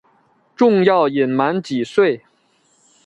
[0.55, 2.19] 仲要隐瞒几多？